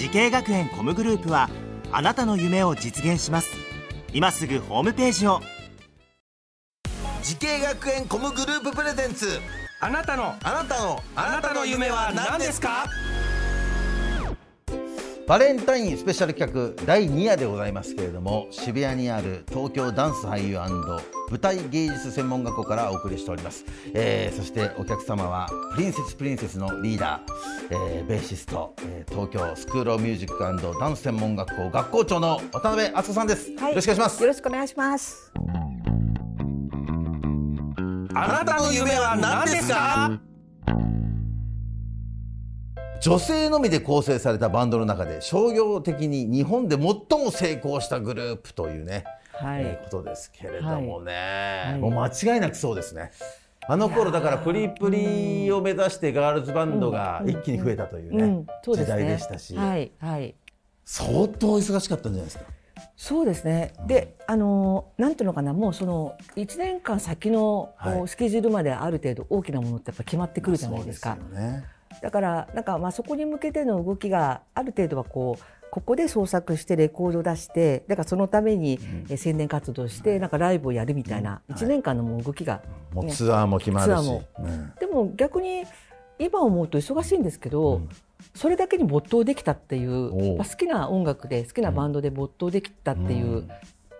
[0.00, 1.50] 滋慶学園 COM グループは
[1.92, 3.50] あなたの夢を実現します。
[4.14, 5.42] 今すぐホームページを。
[7.22, 9.26] 滋慶学園 COM グループ presents。
[9.78, 12.86] あなたのあなたのあなたの夢は何ですか？
[15.30, 30.36] バレンタインスペシャル企画第2夜でございますけれども渋谷にある東京ダンス俳優舞台芸術専門学校からお送りしております、えー、そしてお客様はプリンセスプリンセスのリーダー、えー、ベーシスト、えー、東京スクールオブミュージック
[30.80, 34.20] ダンス専門学校学校長の渡辺敦子さんです、はい、よろしくお願いします。
[34.22, 35.32] よろしくお願いします。
[38.12, 40.29] あなたの夢は何ですか？
[43.00, 46.84] 女性のみで構成されたバンドの中で商業的に日本で最
[47.18, 53.12] も成功したグループというね、はい、えー、ことですけれどもね、はい、もう間違いなくそうですね。
[53.66, 58.30] あの頃だからプリプリを目指してガールズバンドが一気に増えたというね、うん。
[58.30, 59.92] うんうん、時代でしたし、ね、はい。
[59.98, 60.34] はい、
[60.84, 62.44] 相当忙しかったんじゃないですか。
[62.96, 63.72] そうですね。
[63.86, 71.16] で、あのなんていうのかな、もうその一年間先の、はい、スケジュールまである程度大きなものってやっぱ決まってくるじゃないですか。
[71.32, 71.64] まあ、ね、
[72.02, 78.80] だからなんかまあそこに向けての動きがある程度はこうここで創作してレコード出してだからそのために
[79.16, 84.20] 宣伝活動してなんかライブをやるみたいな1年間のもう動きが、ね、もうツアーも決まるし、
[84.80, 85.64] でも逆に
[86.18, 87.82] 今思うと忙しいんですけど、
[88.34, 93.48] それだけに没頭できたっていう、まあ、好きな音楽で好きなバンドで没頭できたっていう、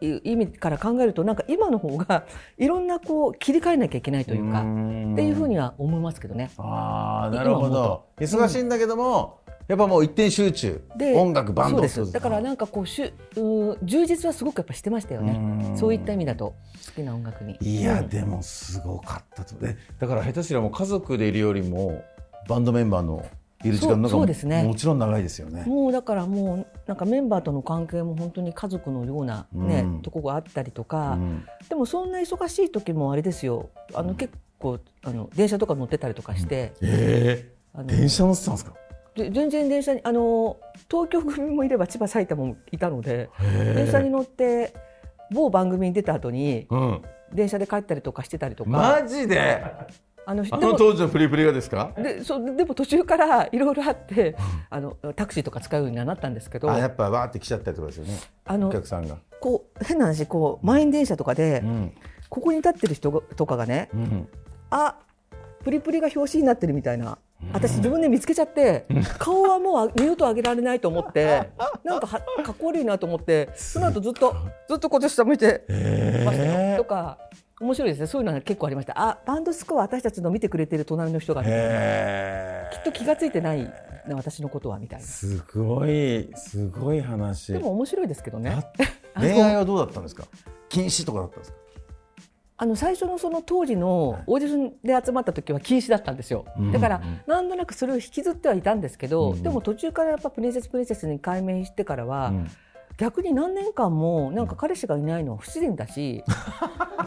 [0.00, 2.24] いう意味から考えるとなんか今の方が
[2.58, 6.50] いろんなこう切り替えなきゃいけないというかっていうふうには思いますけどね。
[6.58, 8.04] あなるほど。
[8.18, 10.82] 忙しいんだけども、うん、やっぱもう一点集中。
[10.96, 12.10] で音楽バンドです。
[12.12, 15.74] だからなんかこうしゅう充実はすごくやっぱしてましたよね。
[15.76, 16.54] そういった意味だと
[16.86, 17.56] 好きな音楽に。
[17.60, 19.54] いや、うん、でもすごかったと。
[19.56, 22.02] でだから下手すりゃもう家族でいるよりも
[22.48, 23.24] バンドメンバーの
[23.64, 25.64] いる時間なんかもね、もちろん長いですよね。
[25.66, 33.70] もうだからもうなんかメンバーとの関係も本当に家族のようなね、うん、とこがあったりとか、うん、でもそんな忙しい時もあれですよ。
[33.94, 36.72] あの、結構あの電車とか乗ってたりとかして。
[36.80, 38.74] うん、えー、電車乗ってたんですか？
[39.16, 40.58] で全然電車にあの
[40.88, 43.28] 東京組もいれば千葉埼玉もいたので
[43.74, 44.72] 電車に乗って
[45.32, 46.68] 某番組に出た後に、
[47.34, 48.70] 電車で帰ったりとかしてたりとか。
[48.70, 49.64] マジで？
[50.30, 51.92] あのあの当時のプリプリがですか？
[51.96, 54.36] でそでも途中からいろいろあって
[54.68, 58.20] あのタクシーとか使うようにはなったんですけどあやっぱわーって来ちゃったりとかですよね。
[58.44, 59.16] あのお客さんが。
[59.40, 61.92] こう変な話こう満員電車とかで、うん、
[62.28, 64.28] ここに立ってる人とかがね、うん、
[64.68, 64.96] あ
[65.64, 67.16] プリプリが表紙になってるみたいな。
[67.52, 68.84] 私自分で見つけちゃって
[69.18, 71.48] 顔はもう二度と上げられないと思って
[71.84, 74.34] なんかはかっこ悪いなと思ってその後ずっと
[74.68, 75.64] ずっと今年下向いて
[76.26, 76.76] ましたよ。
[76.78, 77.16] とか
[77.60, 78.06] 面白いですね。
[78.06, 78.94] そういうのは結構ありました。
[78.96, 83.72] あバンドスコア私たちの見てくれてる隣の人がきっと気が付いてない
[84.10, 85.04] 私のことはみたいな。
[85.06, 87.52] すごいすごい話。
[87.52, 88.64] でも面白いですけどね。
[89.18, 90.24] 恋愛はどうだったんですか？
[90.68, 91.58] 禁止とかだったんですか？
[92.60, 102.32] あの最初のその当時のオーディションで集まった時は禁止だったんですよ、だからなんとなくそれを引きずってはいたんですけど、でも途中からやっぱプリンセスプリンセスに改名してからは、
[102.98, 106.24] 逆に何年間もなんか彼氏がいないのは不自然だし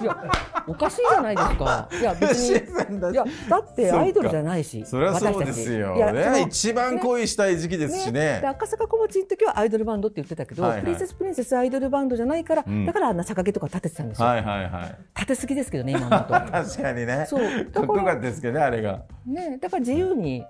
[0.00, 0.32] いや
[0.68, 1.88] おかしいじゃないですか。
[2.00, 16.26] いや 別にいやだってアイドルじゃないしそれはそうですよ、ね、一番恋したい時期ですしね、ね、赤坂小町の時はアイドルバンドって言ってたけど、はいはい、プリンセスプリンセスアイドルバンドじゃないから、うん、だからあんな逆毛とか立ててたんですよ、はいはいはい、立てすぎですけどね今のと。
[16.52, 17.24] 確かにね。
[17.26, 17.64] そう。
[17.66, 19.02] かっこよかったですけどねあれが。
[19.26, 20.44] ねだから自由に、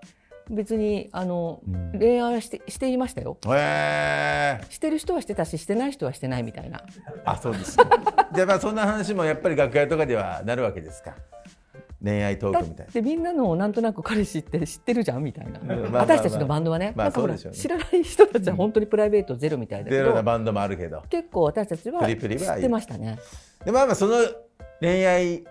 [0.50, 3.38] 別にあの、うん、恋愛してしていましたよ。
[3.46, 6.82] へしてる人はしてたししてない人はしてないみたいな。
[7.24, 7.76] あそうです
[8.34, 11.14] じゃあまあそんな話もやっぱり楽屋とかではなるわけですか。
[12.02, 12.92] 恋愛トークみたいな。
[12.92, 15.60] でみんなのなんとなく彼氏って知ってるじゃんみたいな。
[15.60, 16.94] まあまあまあ、私たちのバンドはね。
[16.96, 20.02] まあ、ね知らない人たちは本当にプライベートゼロみたいだけど。
[20.02, 21.02] ゼロなバンドもあるけど。
[21.10, 23.18] 結構私たちは知ってましたね。
[23.64, 24.16] でまあまあその
[24.80, 25.44] 恋愛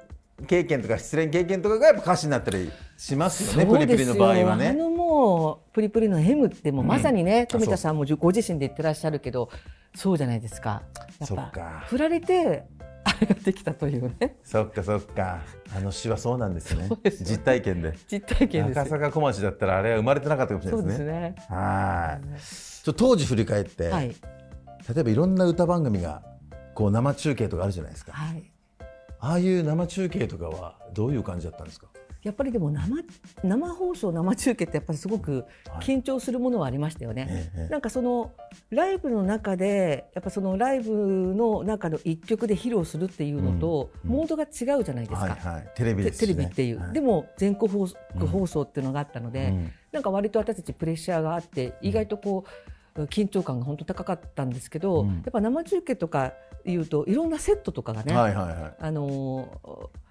[0.47, 4.67] 経験とか失恋経験とかがやっぱ歌詞になったりしますよねプリプリの場合はね。
[4.67, 9.49] あのもうプリプリの M ってもうまさにね、うん、富田さんもご自身で言ってらっしゃるけど
[9.95, 10.83] そうじゃないですか。
[11.19, 12.65] やっぱ振られて
[13.05, 14.35] あれができたというね。
[14.43, 15.39] そっかそっか。
[15.73, 16.89] あの詩はそうなんですね。
[17.09, 17.93] す実体験で。
[18.11, 18.79] 実体験です。
[18.81, 21.05] 赤坂小町だったらあれは生まれてなかったかもしれそないですね。
[21.05, 21.55] うですね。
[21.55, 22.41] はい。
[22.83, 24.09] ちょ当時振り返って、はい。
[24.09, 24.15] 例
[24.99, 26.21] えばいろんな歌番組が
[26.75, 28.11] こう生中継とかあるじゃないですか。
[28.11, 28.43] はい。
[29.21, 31.87] ああいう生中継とかはどういう感じだったんですか？
[32.23, 32.97] やっぱりでも生
[33.43, 35.45] 生放送生中継ってやっぱりすごく
[35.81, 37.27] 緊張するものはありましたよね。
[37.55, 38.31] ええなんかその
[38.71, 45.27] ライブの中でやっぱそのライブの中の一曲で披露するっていうのと、うんモードが違うじゃないですか。
[45.27, 45.69] はいはい。
[45.75, 46.11] テレビね。
[46.11, 46.93] テレビっていう、はい。
[46.93, 47.87] でも全国放
[48.47, 49.71] 送っていうのがあったので、うん。
[49.91, 52.45] なんか割と私たちプレッシャーがあって意外とこ
[52.95, 55.07] う緊張感が本当高かったんですけど、うん。
[55.07, 56.33] やっぱ生中継とか
[56.65, 60.08] いうといろんなセットとかがね、はいはいはあのー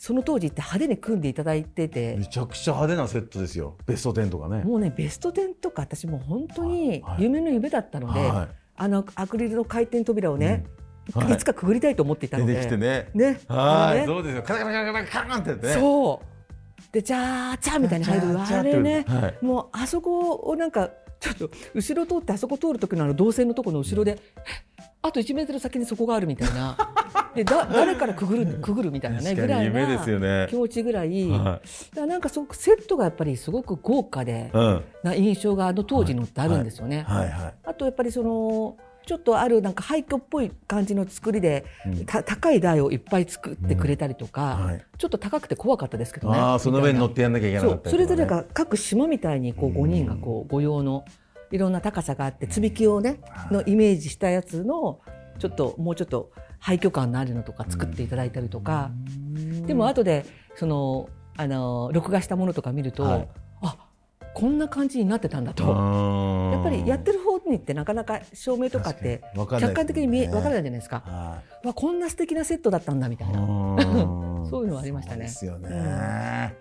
[0.00, 2.14] その当時って派手に組んでいただいてて。
[2.14, 3.76] いめちゃくちゃ派手なセットですよ。
[3.84, 4.64] ベスト10とかね。
[4.64, 7.24] もうねベスト10とか私もう本当にはい。
[7.24, 10.64] 夢の夢だったので、はあのアクリルの回転扉をね、
[11.14, 11.22] うん。
[11.22, 11.34] はい。
[11.34, 12.54] いつかくぐりたいと思っていたので。
[12.54, 13.10] 出てきてね。
[13.12, 13.40] ね。
[13.46, 14.06] はい、ね。
[14.06, 14.42] そうですよ。
[14.42, 15.74] カラカラカラカランってね。
[15.74, 16.92] そう。
[16.92, 18.40] でじゃーちゃーみたいに入る。
[18.40, 19.44] あれね、はい。
[19.44, 20.88] もうあそこをなんか
[21.20, 24.18] ちょっと後ろ通ってあそこ通る時のあの動線のところの後ろで、
[25.02, 26.74] あと1メートル先にそこがあるみたいな
[27.34, 31.60] でだ誰からくぐるくぐるみたいなねぐらいな気持ちぐらい、は
[31.90, 34.84] だからなんかそセットがやっぱりすごく豪華で、うん。
[35.02, 37.04] な印象があの当時のってあるんですよね。
[37.06, 37.28] はい。
[37.30, 37.54] はい。
[37.64, 42.04] あとやっぱりそのちょっとあるなんか廃墟っぽい感じの作りで、うん。
[42.06, 44.64] た高い台をいっぱい作ってくれたりとか、うん。
[44.66, 44.84] はい。
[44.98, 46.38] ちょっと高くて怖かったですけどね。
[46.38, 47.90] ああその上に乗っみてやんなきゃいけなかったね。
[47.90, 51.04] それぞれが各島みたいにこう5人がこう御用の
[51.50, 55.00] いろんな高さがあって積み木をねのイメージしたやつの
[55.38, 56.30] ちょっともうちょっと
[56.60, 58.90] 廃墟感のあるのとか作っていただいたりとか、
[59.66, 60.24] でも後で
[60.56, 63.28] そのあの録画したものとか見ると、はい。
[63.62, 63.76] あ
[64.32, 65.64] こんな感じになってたんだと。
[65.64, 71.02] ややっぱりやってる方にってなかなか照明とかって客観的に見えわからないじゃないですか。
[71.04, 73.40] はわこんな素敵なセットだったんだみたいいな。
[73.40, 75.22] うん そういうのはありましたね。
[75.22, 76.54] ですよね、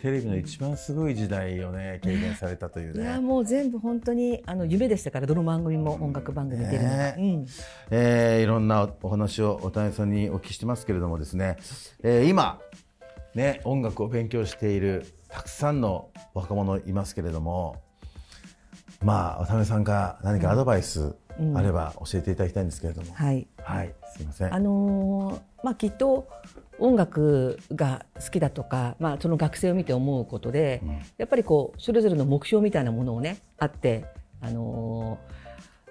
[0.00, 7.14] テレビの一番すごい時代をね経験されたといういやね、もう全部本当にあの夢でしたからどの番組も音楽番組出るのが、ね。
[7.18, 7.46] うん。
[7.90, 11.56] えーいろんなお話をお谷さんにお聞きしてますけれどもですね、
[12.02, 12.60] えー今
[13.34, 17.76] ね音楽を勉強しているたくさんの若者いますけれども
[19.02, 21.56] まあ渡辺さんから何かアドバイスうん。
[21.56, 23.46] あれば教えていただきたいんですけれども、はい。
[23.62, 23.94] はい。
[24.14, 24.54] すいません。
[24.54, 26.26] あのーまあきっと
[26.80, 30.90] 音楽が好きだとか、まあその学生を見て思うことで、うん。
[31.18, 34.06] やっぱりこうそれぞれの目標みたいなものをねあって、
[34.40, 35.40] あのー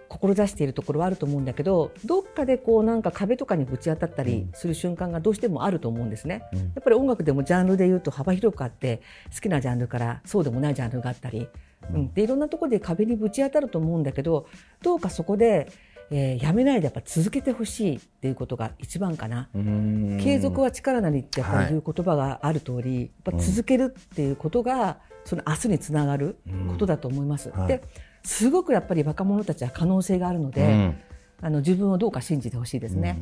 [0.09, 6.43] 志しているところはあると思うんだけどどっかでこうなんか壁とかにぶち当たったりする瞬間がどうしてもあると思うんですね。
[6.51, 6.59] うん。
[6.59, 9.01] やっぱり音楽でもジャンルで言うと幅広くあって
[9.33, 11.47] 好きなジャンルからそうでもないジャンルがあったり、
[11.93, 14.47] うん、でいろんなところで壁にぶち当たると思うんだけど
[14.81, 15.71] どうかそこで、
[16.11, 19.49] えーやめないでやっぱ続けてほしいっていうことが一番かな。
[19.53, 20.19] うん。
[20.21, 26.37] 継続は力なりってやっぱりいう言葉がある通り、やっぱ続けるっていうことがその明日につながる
[26.69, 27.49] ことだと思います。
[27.51, 27.67] はい。
[27.67, 27.83] で
[28.23, 30.97] すごくやっぱり若者たちは可能性があるので、うん。
[31.41, 33.17] あの自分をどうか信じてほしいですね。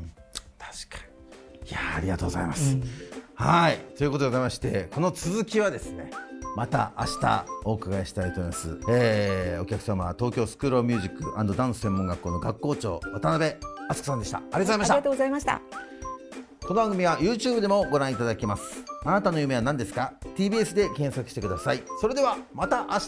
[0.58, 1.06] 確か
[1.64, 1.70] に。
[1.70, 2.78] いやーありがとうございます、
[3.36, 3.78] はい。
[3.98, 6.10] ということでございましてこの続きはですね
[6.58, 13.52] また明日お伺いしたいと思います、えー、お客様は東京スクールミュージックダンス専門学校の学校長渡辺
[13.90, 14.38] 敦子さんでした。
[14.38, 14.94] ありがとうございました。
[14.96, 15.62] ありがとうございました。
[16.64, 18.84] この番組は YouTube でもご覧いただけます。
[19.06, 21.84] あなたの夢は何ですか？TBS で検索してください。
[22.02, 23.08] それではまた明日